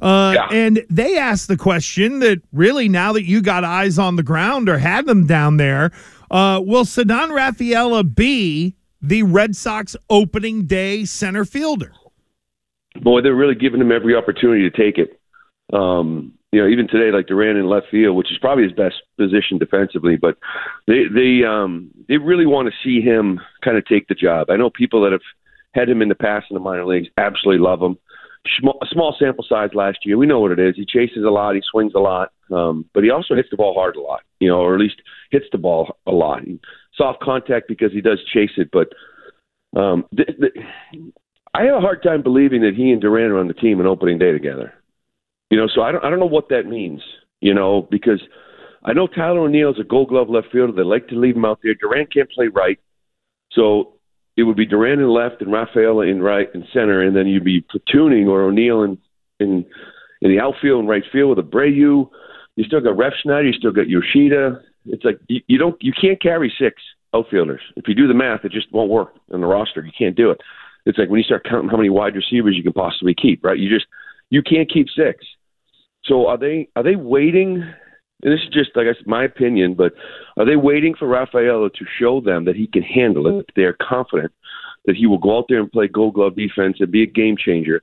Uh, 0.00 0.32
yeah. 0.34 0.48
And 0.50 0.84
they 0.88 1.16
asked 1.16 1.48
the 1.48 1.56
question 1.56 2.20
that 2.20 2.42
really, 2.52 2.88
now 2.88 3.12
that 3.12 3.24
you 3.24 3.40
got 3.42 3.64
eyes 3.64 3.98
on 3.98 4.16
the 4.16 4.22
ground 4.22 4.68
or 4.68 4.78
had 4.78 5.06
them 5.06 5.26
down 5.26 5.56
there, 5.56 5.90
uh, 6.30 6.60
will 6.64 6.84
Ceddanne 6.84 7.30
Rafaela 7.30 8.04
be 8.04 8.74
the 9.00 9.22
Red 9.22 9.54
Sox 9.54 9.96
opening 10.08 10.66
day 10.66 11.04
center 11.04 11.44
fielder? 11.44 11.92
Boy, 13.00 13.20
they're 13.20 13.34
really 13.34 13.54
giving 13.54 13.80
him 13.80 13.92
every 13.92 14.14
opportunity 14.14 14.68
to 14.68 14.76
take 14.76 14.98
it. 14.98 15.20
Um, 15.72 16.34
you 16.52 16.60
know, 16.60 16.68
even 16.68 16.86
today, 16.86 17.10
like 17.16 17.26
Duran 17.26 17.56
in 17.56 17.66
left 17.66 17.86
field, 17.90 18.14
which 18.14 18.30
is 18.30 18.38
probably 18.38 18.64
his 18.64 18.72
best 18.72 18.96
position 19.18 19.58
defensively, 19.58 20.16
but 20.16 20.36
they 20.86 21.04
they 21.12 21.44
um, 21.44 21.90
they 22.08 22.18
really 22.18 22.46
want 22.46 22.68
to 22.68 22.74
see 22.84 23.00
him 23.00 23.40
kind 23.64 23.78
of 23.78 23.86
take 23.86 24.06
the 24.08 24.14
job. 24.14 24.50
I 24.50 24.56
know 24.56 24.68
people 24.68 25.02
that 25.02 25.12
have 25.12 25.22
had 25.72 25.88
him 25.88 26.02
in 26.02 26.10
the 26.10 26.14
past 26.14 26.46
in 26.50 26.54
the 26.54 26.60
minor 26.60 26.84
leagues 26.84 27.08
absolutely 27.16 27.64
love 27.64 27.80
him. 27.80 27.96
Small, 28.58 28.78
small 28.90 29.16
sample 29.18 29.46
size 29.48 29.70
last 29.72 29.98
year. 30.04 30.18
We 30.18 30.26
know 30.26 30.40
what 30.40 30.50
it 30.50 30.58
is. 30.58 30.74
He 30.76 30.84
chases 30.84 31.24
a 31.24 31.30
lot. 31.30 31.54
He 31.54 31.62
swings 31.70 31.92
a 31.94 32.00
lot. 32.00 32.32
Um, 32.50 32.84
but 32.92 33.02
he 33.04 33.10
also 33.10 33.34
hits 33.34 33.48
the 33.50 33.56
ball 33.56 33.72
hard 33.72 33.96
a 33.96 34.00
lot, 34.00 34.20
you 34.40 34.48
know, 34.48 34.58
or 34.58 34.74
at 34.74 34.80
least 34.80 35.00
hits 35.30 35.46
the 35.52 35.58
ball 35.58 35.96
a 36.06 36.10
lot. 36.10 36.42
Soft 36.96 37.20
contact 37.20 37.66
because 37.68 37.92
he 37.92 38.02
does 38.02 38.20
chase 38.30 38.50
it, 38.58 38.68
but 38.72 38.88
um, 39.74 40.04
th- 40.14 40.28
th- 40.38 40.66
I 41.54 41.62
have 41.62 41.76
a 41.76 41.80
hard 41.80 42.02
time 42.02 42.22
believing 42.22 42.60
that 42.62 42.74
he 42.74 42.90
and 42.90 43.00
Duran 43.00 43.30
are 43.30 43.38
on 43.38 43.48
the 43.48 43.54
team 43.54 43.80
on 43.80 43.86
opening 43.86 44.18
day 44.18 44.32
together. 44.32 44.74
You 45.52 45.58
know, 45.58 45.68
so 45.72 45.82
I 45.82 45.92
don't 45.92 46.02
I 46.02 46.08
don't 46.08 46.18
know 46.18 46.24
what 46.24 46.48
that 46.48 46.64
means. 46.64 47.02
You 47.42 47.52
know, 47.52 47.86
because 47.90 48.22
I 48.84 48.94
know 48.94 49.06
Tyler 49.06 49.40
O'Neill 49.40 49.72
is 49.72 49.78
a 49.78 49.84
Gold 49.84 50.08
Glove 50.08 50.30
left 50.30 50.46
fielder. 50.50 50.72
They 50.72 50.82
like 50.82 51.08
to 51.08 51.14
leave 51.14 51.36
him 51.36 51.44
out 51.44 51.58
there. 51.62 51.74
Duran 51.74 52.06
can't 52.06 52.30
play 52.30 52.46
right, 52.48 52.78
so 53.52 53.92
it 54.38 54.44
would 54.44 54.56
be 54.56 54.64
Duran 54.64 54.98
in 54.98 55.10
left 55.10 55.42
and 55.42 55.52
Rafaela 55.52 56.06
in 56.06 56.22
right 56.22 56.48
and 56.54 56.64
center, 56.72 57.02
and 57.02 57.14
then 57.14 57.26
you'd 57.26 57.44
be 57.44 57.60
platooning 57.60 58.28
or 58.28 58.44
O'Neill 58.44 58.82
in 58.82 58.96
in 59.40 59.66
in 60.22 60.30
the 60.30 60.40
outfield 60.40 60.80
and 60.80 60.88
right 60.88 61.02
field 61.12 61.36
with 61.36 61.46
Abreu. 61.46 62.08
You 62.56 62.64
still 62.64 62.80
got 62.80 62.96
Refsnyder. 62.96 63.44
You 63.44 63.52
still 63.52 63.72
got 63.72 63.88
Yoshida. 63.88 64.62
It's 64.86 65.04
like 65.04 65.18
you, 65.28 65.42
you 65.48 65.58
don't 65.58 65.76
you 65.82 65.92
can't 65.92 66.20
carry 66.22 66.50
six 66.58 66.80
outfielders. 67.12 67.60
If 67.76 67.88
you 67.88 67.94
do 67.94 68.08
the 68.08 68.14
math, 68.14 68.46
it 68.46 68.52
just 68.52 68.72
won't 68.72 68.90
work 68.90 69.16
on 69.30 69.42
the 69.42 69.46
roster. 69.46 69.84
You 69.84 69.92
can't 69.98 70.16
do 70.16 70.30
it. 70.30 70.40
It's 70.86 70.96
like 70.96 71.10
when 71.10 71.18
you 71.18 71.24
start 71.24 71.44
counting 71.44 71.68
how 71.68 71.76
many 71.76 71.90
wide 71.90 72.14
receivers 72.14 72.56
you 72.56 72.62
can 72.62 72.72
possibly 72.72 73.14
keep, 73.14 73.44
right? 73.44 73.58
You 73.58 73.68
just 73.68 73.84
you 74.30 74.40
can't 74.42 74.72
keep 74.72 74.86
six. 74.96 75.26
So 76.04 76.26
are 76.26 76.38
they 76.38 76.68
are 76.76 76.82
they 76.82 76.96
waiting? 76.96 77.62
And 78.22 78.32
this 78.32 78.40
is 78.40 78.52
just 78.52 78.70
I 78.76 78.84
said, 78.84 79.06
my 79.06 79.24
opinion, 79.24 79.74
but 79.74 79.92
are 80.36 80.46
they 80.46 80.56
waiting 80.56 80.94
for 80.96 81.08
Rafaela 81.08 81.70
to 81.70 81.84
show 81.98 82.20
them 82.20 82.44
that 82.44 82.56
he 82.56 82.66
can 82.66 82.82
handle 82.82 83.38
it? 83.38 83.46
They're 83.56 83.76
confident 83.80 84.32
that 84.86 84.96
he 84.96 85.06
will 85.06 85.18
go 85.18 85.38
out 85.38 85.46
there 85.48 85.60
and 85.60 85.70
play 85.70 85.88
Gold 85.88 86.14
Glove 86.14 86.36
defense 86.36 86.76
and 86.80 86.90
be 86.90 87.02
a 87.02 87.06
game 87.06 87.36
changer. 87.36 87.82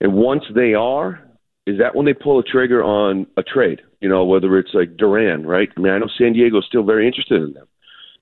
And 0.00 0.12
once 0.12 0.44
they 0.54 0.74
are, 0.74 1.20
is 1.66 1.78
that 1.78 1.94
when 1.94 2.06
they 2.06 2.14
pull 2.14 2.38
a 2.38 2.44
trigger 2.44 2.82
on 2.82 3.26
a 3.36 3.42
trade? 3.42 3.80
You 4.00 4.08
know, 4.08 4.24
whether 4.24 4.56
it's 4.58 4.74
like 4.74 4.96
Duran, 4.96 5.46
right? 5.46 5.68
I 5.76 5.80
mean, 5.80 5.92
I 5.92 5.98
know 5.98 6.08
San 6.16 6.32
Diego's 6.32 6.66
still 6.68 6.84
very 6.84 7.06
interested 7.06 7.42
in 7.42 7.52
them. 7.54 7.66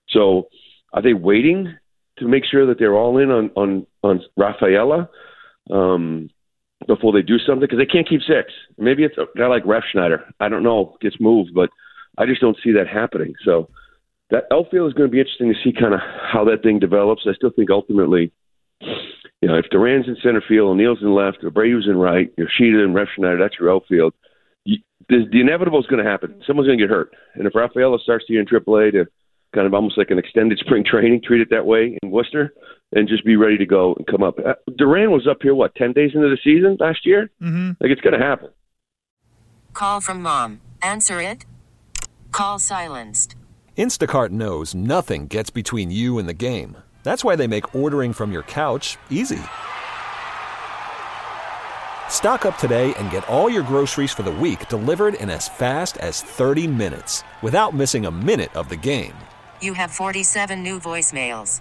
So, 0.08 0.48
are 0.92 1.02
they 1.02 1.12
waiting 1.12 1.74
to 2.18 2.28
make 2.28 2.44
sure 2.44 2.66
that 2.66 2.78
they're 2.78 2.94
all 2.94 3.18
in 3.18 3.30
on 3.30 3.50
on 3.56 3.86
on 4.02 4.20
Rafaela 4.36 5.08
um, 5.70 6.30
before 6.86 7.12
they 7.12 7.22
do 7.22 7.38
something? 7.38 7.60
Because 7.60 7.78
they 7.78 7.86
can't 7.86 8.08
keep 8.08 8.20
six. 8.20 8.52
Maybe 8.78 9.04
it's 9.04 9.18
a 9.18 9.26
guy 9.36 9.46
like 9.46 9.64
Refsnyder. 9.64 10.22
I 10.40 10.48
don't 10.48 10.62
know, 10.62 10.96
gets 11.00 11.16
moved, 11.20 11.54
but 11.54 11.70
I 12.18 12.26
just 12.26 12.40
don't 12.40 12.56
see 12.62 12.72
that 12.72 12.88
happening. 12.88 13.34
So 13.44 13.68
that 14.30 14.44
outfield 14.52 14.88
is 14.88 14.94
going 14.94 15.08
to 15.08 15.12
be 15.12 15.20
interesting 15.20 15.52
to 15.52 15.58
see 15.62 15.78
kind 15.78 15.94
of 15.94 16.00
how 16.00 16.44
that 16.44 16.62
thing 16.62 16.78
develops. 16.78 17.26
I 17.26 17.34
still 17.34 17.50
think 17.50 17.70
ultimately, 17.70 18.32
you 18.80 19.48
know, 19.48 19.56
if 19.56 19.66
Duran's 19.70 20.08
in 20.08 20.16
center 20.22 20.42
field, 20.46 20.70
O'Neill's 20.70 21.02
in 21.02 21.14
left, 21.14 21.42
Abreu's 21.42 21.86
in 21.86 21.96
right, 21.96 22.32
Yoshida 22.36 22.84
and 22.84 22.94
Refsnyder, 22.94 23.38
that's 23.38 23.58
your 23.58 23.72
outfield. 23.72 24.14
You, 24.64 24.78
the, 25.08 25.26
the 25.30 25.40
inevitable 25.40 25.80
is 25.80 25.86
going 25.86 26.02
to 26.02 26.10
happen. 26.10 26.42
Someone's 26.46 26.66
going 26.66 26.78
to 26.78 26.84
get 26.84 26.90
hurt, 26.90 27.14
and 27.34 27.46
if 27.46 27.54
Rafaela 27.54 27.98
starts 28.02 28.24
year 28.28 28.40
in 28.40 28.46
AAA 28.46 28.92
to 28.92 29.04
kind 29.54 29.66
of 29.66 29.74
almost 29.74 29.98
like 29.98 30.10
an 30.10 30.18
extended 30.18 30.58
spring 30.58 30.84
training, 30.84 31.20
treat 31.22 31.40
it 31.40 31.48
that 31.50 31.66
way 31.66 31.98
in 32.02 32.10
Worcester, 32.10 32.52
and 32.92 33.08
just 33.08 33.24
be 33.24 33.36
ready 33.36 33.58
to 33.58 33.66
go 33.66 33.94
and 33.94 34.06
come 34.06 34.22
up. 34.22 34.38
Uh, 34.38 34.54
Duran 34.76 35.10
was 35.10 35.26
up 35.26 35.42
here 35.42 35.54
what 35.54 35.74
ten 35.74 35.92
days 35.92 36.12
into 36.14 36.28
the 36.28 36.38
season 36.42 36.76
last 36.80 37.04
year. 37.04 37.30
Mm-hmm. 37.42 37.72
Like 37.80 37.90
it's 37.90 38.00
going 38.00 38.18
to 38.18 38.24
happen. 38.24 38.50
Call 39.72 40.00
from 40.00 40.22
mom. 40.22 40.60
Answer 40.82 41.20
it. 41.20 41.44
Call 42.30 42.58
silenced. 42.58 43.34
Instacart 43.76 44.30
knows 44.30 44.74
nothing 44.74 45.26
gets 45.26 45.50
between 45.50 45.90
you 45.90 46.18
and 46.18 46.28
the 46.28 46.34
game. 46.34 46.76
That's 47.02 47.24
why 47.24 47.36
they 47.36 47.48
make 47.48 47.74
ordering 47.74 48.12
from 48.12 48.32
your 48.32 48.44
couch 48.44 48.96
easy. 49.10 49.42
Stock 52.08 52.46
up 52.46 52.56
today 52.56 52.94
and 52.94 53.10
get 53.10 53.28
all 53.28 53.50
your 53.50 53.64
groceries 53.64 54.12
for 54.12 54.22
the 54.22 54.30
week 54.30 54.68
delivered 54.68 55.14
in 55.14 55.28
as 55.28 55.48
fast 55.48 55.96
as 55.98 56.22
30 56.22 56.66
minutes 56.68 57.24
without 57.42 57.74
missing 57.74 58.06
a 58.06 58.10
minute 58.10 58.54
of 58.56 58.68
the 58.68 58.76
game. 58.76 59.14
You 59.60 59.74
have 59.74 59.90
47 59.90 60.62
new 60.62 60.78
voicemails. 60.78 61.60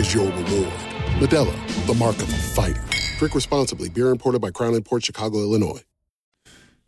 is 0.00 0.14
your 0.14 0.24
reward. 0.24 0.72
Modelo, 1.20 1.86
the 1.86 1.94
mark 1.94 2.16
of 2.16 2.22
a 2.22 2.36
fighter. 2.36 2.82
Drink 3.18 3.34
responsibly. 3.34 3.90
Beer 3.90 4.08
imported 4.08 4.40
by 4.40 4.50
Crown 4.50 4.80
Port 4.82 5.04
Chicago, 5.04 5.38
Illinois. 5.38 5.82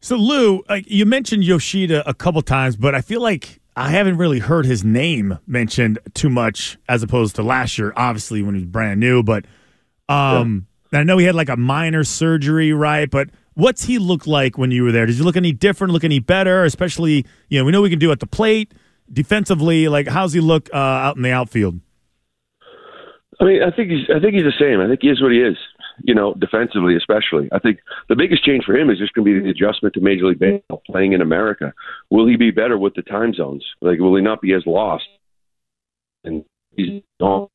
So 0.00 0.16
Lou, 0.16 0.62
like 0.68 0.90
you 0.90 1.04
mentioned 1.04 1.44
Yoshida 1.44 2.08
a 2.08 2.14
couple 2.14 2.40
times, 2.40 2.74
but 2.74 2.94
I 2.94 3.02
feel 3.02 3.20
like 3.20 3.60
I 3.76 3.90
haven't 3.90 4.16
really 4.16 4.38
heard 4.38 4.64
his 4.64 4.82
name 4.82 5.38
mentioned 5.46 5.98
too 6.14 6.30
much 6.30 6.78
as 6.88 7.02
opposed 7.02 7.36
to 7.36 7.42
last 7.42 7.78
year, 7.78 7.92
obviously 7.96 8.42
when 8.42 8.54
he 8.54 8.62
was 8.62 8.66
brand 8.66 8.98
new. 8.98 9.22
But 9.22 9.44
um, 10.08 10.66
yeah. 10.90 11.00
I 11.00 11.04
know 11.04 11.18
he 11.18 11.26
had 11.26 11.34
like 11.34 11.50
a 11.50 11.56
minor 11.56 12.04
surgery, 12.04 12.72
right? 12.72 13.10
But 13.10 13.28
what's 13.54 13.84
he 13.84 13.98
look 13.98 14.26
like 14.26 14.56
when 14.56 14.70
you 14.70 14.84
were 14.84 14.92
there? 14.92 15.04
Does 15.04 15.18
he 15.18 15.22
look 15.22 15.36
any 15.36 15.52
different? 15.52 15.92
Look 15.92 16.04
any 16.04 16.18
better? 16.18 16.64
Especially, 16.64 17.26
you 17.48 17.58
know, 17.58 17.64
we 17.66 17.72
know 17.72 17.82
we 17.82 17.90
can 17.90 17.98
do 17.98 18.10
at 18.10 18.20
the 18.20 18.26
plate 18.26 18.72
defensively. 19.12 19.86
Like, 19.88 20.08
how's 20.08 20.32
he 20.32 20.40
look 20.40 20.70
uh, 20.72 20.78
out 20.78 21.16
in 21.16 21.22
the 21.22 21.30
outfield? 21.30 21.78
I 23.42 23.44
mean, 23.44 23.62
I 23.62 23.74
think 23.74 23.90
he's. 23.90 24.06
I 24.08 24.20
think 24.20 24.34
he's 24.34 24.44
the 24.44 24.52
same. 24.58 24.80
I 24.80 24.86
think 24.86 25.00
he 25.02 25.08
is 25.08 25.20
what 25.20 25.32
he 25.32 25.40
is. 25.40 25.56
You 26.04 26.14
know, 26.14 26.32
defensively, 26.34 26.96
especially. 26.96 27.48
I 27.52 27.58
think 27.58 27.80
the 28.08 28.14
biggest 28.14 28.44
change 28.44 28.64
for 28.64 28.76
him 28.76 28.88
is 28.88 28.98
just 28.98 29.12
going 29.14 29.26
to 29.26 29.40
be 29.40 29.44
the 29.44 29.50
adjustment 29.50 29.94
to 29.94 30.00
Major 30.00 30.26
League 30.26 30.38
Baseball, 30.38 30.80
playing 30.86 31.12
in 31.12 31.20
America. 31.20 31.74
Will 32.08 32.26
he 32.26 32.36
be 32.36 32.52
better 32.52 32.78
with 32.78 32.94
the 32.94 33.02
time 33.02 33.34
zones? 33.34 33.64
Like, 33.80 33.98
will 33.98 34.14
he 34.14 34.22
not 34.22 34.40
be 34.40 34.54
as 34.54 34.62
lost? 34.64 35.04
And 36.24 36.44
he's, 36.76 36.86
you 36.88 37.02
know, 37.20 37.50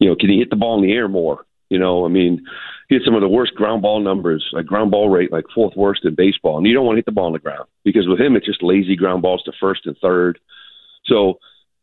can 0.00 0.28
he 0.28 0.38
hit 0.38 0.50
the 0.50 0.56
ball 0.56 0.76
in 0.76 0.82
the 0.82 0.92
air 0.92 1.08
more? 1.08 1.46
You 1.70 1.78
know, 1.78 2.04
I 2.04 2.08
mean, 2.08 2.44
he 2.88 2.96
had 2.96 3.02
some 3.04 3.14
of 3.14 3.22
the 3.22 3.28
worst 3.28 3.54
ground 3.54 3.80
ball 3.80 4.00
numbers, 4.00 4.46
like 4.52 4.66
ground 4.66 4.90
ball 4.90 5.08
rate, 5.08 5.32
like 5.32 5.44
fourth 5.54 5.74
worst 5.76 6.04
in 6.04 6.14
baseball. 6.16 6.58
And 6.58 6.66
you 6.66 6.74
don't 6.74 6.84
want 6.84 6.96
to 6.96 6.98
hit 6.98 7.06
the 7.06 7.12
ball 7.12 7.26
on 7.26 7.32
the 7.32 7.38
ground 7.38 7.66
because 7.84 8.08
with 8.08 8.20
him, 8.20 8.36
it's 8.36 8.44
just 8.44 8.62
lazy 8.62 8.96
ground 8.96 9.22
balls 9.22 9.42
to 9.44 9.52
first 9.58 9.86
and 9.86 9.96
third. 10.02 10.38
So 11.06 11.38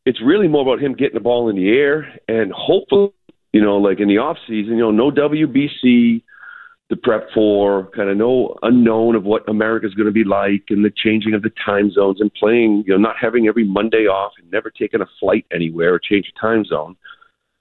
it's 0.05 0.21
really 0.21 0.47
more 0.47 0.61
about 0.61 0.83
him 0.83 0.93
getting 0.93 1.15
the 1.15 1.19
ball 1.19 1.49
in 1.49 1.55
the 1.55 1.69
air 1.69 2.19
and 2.27 2.51
hopefully 2.51 3.11
you 3.51 3.61
know, 3.61 3.77
like 3.77 3.99
in 3.99 4.07
the 4.07 4.17
off 4.17 4.37
season, 4.47 4.73
you 4.73 4.79
know, 4.79 4.91
no 4.91 5.11
WBC 5.11 6.23
to 6.89 6.95
prep 6.95 7.29
for, 7.33 7.89
kind 7.95 8.09
of 8.09 8.17
no 8.17 8.57
unknown 8.63 9.15
of 9.15 9.23
what 9.23 9.47
America's 9.47 9.93
going 9.93 10.07
to 10.07 10.11
be 10.11 10.23
like, 10.23 10.65
and 10.69 10.83
the 10.83 10.91
changing 10.95 11.33
of 11.33 11.43
the 11.43 11.51
time 11.63 11.91
zones, 11.91 12.19
and 12.19 12.33
playing, 12.33 12.83
you 12.85 12.93
know, 12.93 12.99
not 12.99 13.15
having 13.19 13.47
every 13.47 13.63
Monday 13.63 14.05
off, 14.05 14.33
and 14.39 14.49
never 14.51 14.71
taking 14.71 15.01
a 15.01 15.05
flight 15.19 15.45
anywhere 15.53 15.93
or 15.93 15.99
change 15.99 16.31
a 16.35 16.39
time 16.39 16.65
zone. 16.65 16.95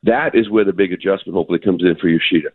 That 0.02 0.35
is 0.35 0.49
where 0.49 0.64
the 0.64 0.73
big 0.73 0.92
adjustment 0.92 1.35
hopefully 1.35 1.59
comes 1.59 1.83
in 1.83 1.97
for 1.97 2.09
Yoshida. 2.09 2.50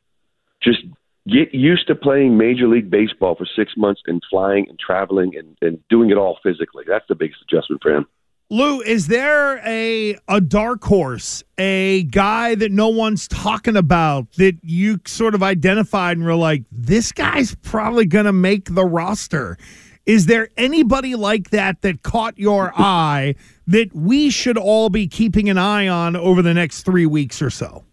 Just 0.61 0.79
get 1.27 1.53
used 1.53 1.87
to 1.87 1.95
playing 1.95 2.37
Major 2.37 2.67
League 2.67 2.89
Baseball 2.89 3.35
for 3.35 3.45
six 3.55 3.73
months 3.77 4.01
and 4.07 4.21
flying 4.29 4.67
and 4.69 4.79
traveling 4.79 5.33
and, 5.37 5.57
and 5.61 5.79
doing 5.89 6.09
it 6.09 6.17
all 6.17 6.39
physically. 6.41 6.85
That's 6.87 7.05
the 7.07 7.15
biggest 7.15 7.41
adjustment 7.41 7.81
for 7.81 7.91
him. 7.95 8.07
Lou, 8.53 8.81
is 8.81 9.07
there 9.07 9.57
a 9.67 10.15
a 10.27 10.39
dark 10.39 10.83
horse, 10.83 11.43
a 11.57 12.03
guy 12.03 12.53
that 12.53 12.72
no 12.72 12.88
one's 12.88 13.27
talking 13.27 13.75
about 13.75 14.31
that 14.33 14.60
you 14.62 15.00
sort 15.07 15.33
of 15.33 15.41
identified 15.41 16.17
and 16.17 16.25
were 16.27 16.36
like, 16.36 16.62
this 16.72 17.12
guy's 17.12 17.55
probably 17.63 18.05
going 18.05 18.25
to 18.25 18.31
make 18.31 18.75
the 18.75 18.86
roster? 18.86 19.57
Is 20.05 20.27
there 20.27 20.50
anybody 20.55 21.15
like 21.15 21.50
that 21.50 21.81
that 21.81 22.03
caught 22.03 22.38
your 22.38 22.72
eye 22.77 23.33
that 23.65 23.91
we 23.95 24.29
should 24.29 24.60
all 24.60 24.91
be 24.91 25.07
keeping 25.07 25.50
an 25.50 25.57
eye 25.57 25.88
on 25.88 26.15
over 26.15 26.43
the 26.43 26.53
next 26.53 26.83
three 26.83 27.07
weeks 27.07 27.41
or 27.41 27.50
so? 27.50 27.83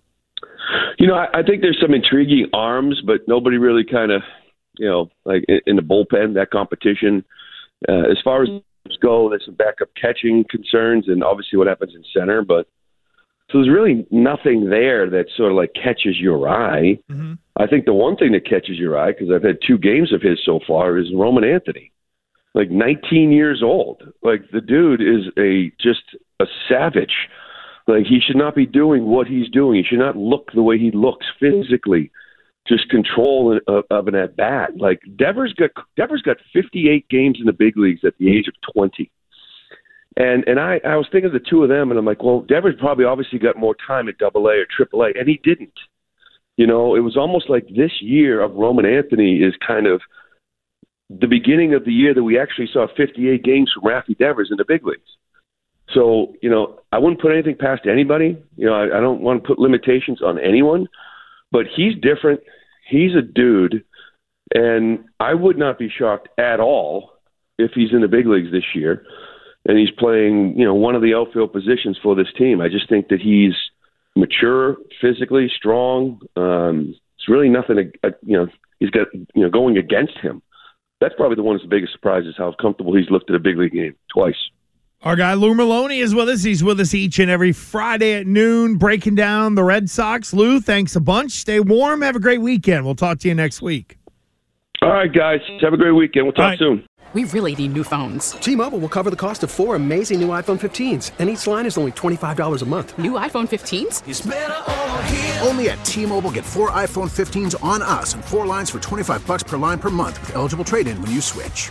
You 0.99 1.07
know, 1.07 1.15
I, 1.15 1.39
I 1.39 1.43
think 1.43 1.63
there's 1.63 1.81
some 1.81 1.95
intriguing 1.95 2.51
arms, 2.53 3.01
but 3.07 3.23
nobody 3.27 3.57
really 3.57 3.85
kind 3.91 4.13
of, 4.13 4.21
you 4.77 4.87
know, 4.87 5.09
like 5.25 5.43
in, 5.49 5.61
in 5.67 5.77
the 5.77 5.83
bullpen, 5.83 6.35
that 6.35 6.51
competition. 6.51 7.25
Uh, 7.89 8.11
as 8.11 8.19
far 8.23 8.43
as 8.43 8.51
go. 9.01 9.29
There's 9.29 9.45
some 9.45 9.55
backup 9.55 9.89
catching 10.01 10.45
concerns, 10.49 11.09
and 11.09 11.23
obviously 11.23 11.59
what 11.59 11.67
happens 11.67 11.95
in 11.95 12.05
center. 12.15 12.43
But 12.43 12.67
so 13.51 13.59
there's 13.59 13.69
really 13.69 14.07
nothing 14.11 14.71
there 14.71 15.09
that 15.11 15.27
sort 15.37 15.51
of 15.51 15.57
like 15.57 15.73
catches 15.75 16.19
your 16.19 16.49
eye. 16.49 16.99
Mm-hmm. 17.11 17.35
I 17.57 17.67
think 17.67 17.85
the 17.85 17.93
one 17.93 18.17
thing 18.17 18.33
that 18.33 18.47
catches 18.47 18.79
your 18.79 18.99
eye, 18.99 19.13
because 19.13 19.29
I've 19.35 19.43
had 19.43 19.59
two 19.67 19.79
games 19.79 20.13
of 20.13 20.23
his 20.23 20.39
so 20.45 20.61
far, 20.67 20.99
is 20.99 21.13
Roman 21.15 21.45
Anthony, 21.45 21.93
like 22.55 22.71
19 22.71 23.33
years 23.33 23.63
old. 23.63 24.03
Like 24.23 24.51
the 24.53 24.61
dude 24.61 25.01
is 25.01 25.33
a 25.37 25.73
just 25.81 26.03
a 26.41 26.47
savage. 26.69 27.29
Like 27.87 28.07
he 28.07 28.21
should 28.25 28.37
not 28.37 28.55
be 28.55 28.67
doing 28.67 29.07
what 29.07 29.27
he's 29.27 29.49
doing. 29.51 29.79
He 29.79 29.85
should 29.85 29.99
not 29.99 30.17
look 30.17 30.53
the 30.53 30.63
way 30.63 30.79
he 30.79 30.91
looks 30.93 31.27
physically. 31.41 32.11
Just 32.69 32.89
control 32.89 33.59
of, 33.67 33.85
of 33.91 34.09
an 34.09 34.15
at 34.15 34.37
bat. 34.37 34.77
Like 34.77 35.01
Devers 35.17 35.55
got 35.55 35.71
Devers 35.97 36.23
got 36.23 36.37
58 36.53 37.09
games 37.09 37.39
in 37.41 37.47
the 37.47 37.53
big 37.53 37.77
leagues 37.77 38.03
at 38.05 38.15
the 38.19 38.31
age 38.31 38.49
of 38.49 38.55
20. 38.75 39.11
And 40.17 40.45
and 40.47 40.59
I, 40.59 40.81
I 40.85 40.97
was 40.97 41.07
thinking 41.11 41.27
of 41.27 41.33
the 41.33 41.49
two 41.49 41.63
of 41.63 41.69
them, 41.69 41.91
and 41.91 41.99
I'm 41.99 42.05
like, 42.05 42.23
well, 42.23 42.41
Devers 42.41 42.75
probably 42.79 43.05
obviously 43.05 43.39
got 43.39 43.57
more 43.57 43.77
time 43.87 44.09
at 44.09 44.19
Double 44.19 44.47
A 44.47 44.59
or 44.59 44.67
Triple 44.69 45.03
A, 45.03 45.13
and 45.19 45.29
he 45.29 45.41
didn't. 45.43 45.79
You 46.57 46.67
know, 46.67 46.95
it 46.95 47.01
was 47.01 47.17
almost 47.17 47.49
like 47.49 47.67
this 47.69 48.03
year 48.03 48.43
of 48.43 48.55
Roman 48.55 48.85
Anthony 48.85 49.37
is 49.37 49.55
kind 49.67 49.87
of 49.87 50.03
the 51.09 51.27
beginning 51.27 51.75
of 51.75 51.85
the 51.85 51.93
year 51.93 52.13
that 52.13 52.23
we 52.23 52.39
actually 52.39 52.69
saw 52.73 52.87
58 52.97 53.43
games 53.43 53.73
from 53.73 53.85
Rafi 53.85 54.17
Devers 54.19 54.49
in 54.51 54.59
the 54.59 54.65
big 54.67 54.85
leagues. 54.85 55.01
So, 55.95 56.35
you 56.41 56.51
know, 56.51 56.81
I 56.93 56.99
wouldn't 56.99 57.21
put 57.21 57.33
anything 57.33 57.57
past 57.57 57.83
anybody. 57.91 58.37
You 58.57 58.67
know, 58.67 58.75
I, 58.75 58.99
I 58.99 59.01
don't 59.01 59.23
want 59.23 59.43
to 59.43 59.47
put 59.47 59.59
limitations 59.59 60.23
on 60.23 60.39
anyone, 60.39 60.87
but 61.53 61.67
he's 61.75 61.95
different. 61.95 62.41
He's 62.89 63.15
a 63.15 63.23
dude, 63.23 63.85
and 64.55 65.05
I 65.19 65.35
would 65.35 65.59
not 65.59 65.79
be 65.79 65.89
shocked 65.89 66.29
at 66.39 66.61
all 66.61 67.13
if 67.59 67.73
he's 67.75 67.93
in 67.93 68.01
the 68.01 68.09
big 68.09 68.27
leagues 68.27 68.51
this 68.51 68.75
year 68.75 69.05
and 69.67 69.79
he's 69.79 69.91
playing, 69.91 70.59
you 70.59 70.65
know, 70.65 70.75
one 70.75 70.95
of 70.95 71.03
the 71.03 71.15
outfield 71.15 71.53
positions 71.53 71.99
for 72.03 72.15
this 72.15 72.33
team. 72.37 72.61
I 72.61 72.69
just 72.69 72.89
think 72.89 73.09
that 73.09 73.21
he's 73.21 73.55
mature, 74.17 74.77
physically 75.01 75.51
strong. 75.55 76.21
Um, 76.37 76.95
it's 77.17 77.29
really 77.29 77.49
nothing, 77.49 77.93
uh, 78.03 78.11
you 78.23 78.37
know, 78.37 78.47
he's 78.79 78.91
got, 78.91 79.09
you 79.13 79.43
know, 79.43 79.51
going 79.51 79.77
against 79.77 80.17
him. 80.19 80.43
That's 81.01 81.15
probably 81.15 81.37
the 81.37 81.43
one 81.43 81.57
that's 81.57 81.65
the 81.65 81.75
biggest 81.75 81.93
surprise 81.93 82.25
is 82.27 82.35
how 82.37 82.55
comfortable 82.61 82.95
he's 82.97 83.11
looked 83.11 83.31
at 83.31 83.37
a 83.37 83.41
big 83.41 83.59
league 83.59 83.73
game 83.73 83.97
twice. 84.13 84.35
Our 85.03 85.17
guy 85.17 85.33
Lou 85.33 85.55
Merloni 85.55 86.03
is 86.03 86.15
with 86.15 86.29
us. 86.29 86.43
He's 86.43 86.63
with 86.63 86.79
us 86.79 86.93
each 86.93 87.19
and 87.19 87.31
every 87.31 87.53
Friday 87.53 88.13
at 88.13 88.27
noon, 88.27 88.77
breaking 88.77 89.15
down 89.15 89.55
the 89.55 89.65
Red 89.65 89.89
Sox. 89.89 90.35
Lou, 90.35 90.61
thanks 90.61 90.95
a 90.95 91.01
bunch. 91.01 91.33
Stay 91.33 91.59
warm. 91.59 92.03
Have 92.03 92.17
a 92.17 92.21
great 92.21 92.43
weekend. 92.43 92.85
We'll 92.85 92.95
talk 92.95 93.19
to 93.21 93.29
you 93.29 93.35
next 93.35 93.63
week. 93.63 93.97
All 94.83 94.91
right, 94.91 95.11
guys. 95.11 95.41
Have 95.63 95.73
a 95.73 95.79
great 95.79 95.93
weekend. 95.93 96.27
We'll 96.27 96.35
talk 96.35 96.51
right. 96.51 96.59
soon. 96.59 96.85
We 97.15 97.25
really 97.25 97.57
need 97.57 97.73
new 97.73 97.83
phones. 97.83 98.33
T-Mobile 98.33 98.79
will 98.79 98.91
cover 98.91 99.09
the 99.09 99.17
cost 99.17 99.43
of 99.43 99.51
four 99.51 99.75
amazing 99.75 100.21
new 100.21 100.29
iPhone 100.29 100.61
15s, 100.61 101.13
and 101.19 101.31
each 101.31 101.47
line 101.47 101.65
is 101.65 101.79
only 101.79 101.93
$25 101.93 102.61
a 102.61 102.67
month. 102.67 102.99
New 102.99 103.13
iPhone 103.13 103.49
15s? 103.49 105.45
Only 105.47 105.71
at 105.71 105.83
T-Mobile 105.87 106.31
get 106.31 106.45
four 106.45 106.71
iPhone 106.73 107.11
15s 107.11 107.57
on 107.65 107.81
us 107.81 108.13
and 108.13 108.23
four 108.23 108.45
lines 108.45 108.71
for 108.71 108.79
25 108.79 109.27
bucks 109.27 109.43
per 109.43 109.57
line 109.57 109.79
per 109.79 109.89
month 109.89 110.21
with 110.21 110.37
eligible 110.37 110.65
trade-in 110.65 111.01
when 111.01 111.11
you 111.11 111.23
switch. 111.23 111.71